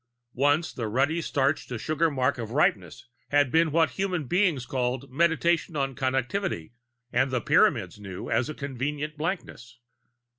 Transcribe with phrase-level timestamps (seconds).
[0.33, 5.11] Once the ruddy starch to sugar mark of ripeness had been what human beings called
[5.11, 6.71] Meditation on Connectivity
[7.13, 9.77] and the Pyramids knew as a convenient blankness.